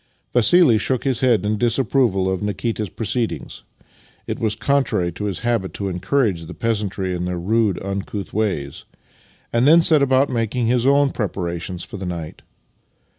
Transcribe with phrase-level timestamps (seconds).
[0.33, 3.61] Vassili shook his head in disapproval of Nikita's proceedings
[4.25, 8.85] (it was contrary to his habit to encourage the peasantry in their rude, uncouth ways),
[9.53, 12.41] and then set about making his own preparations for the night.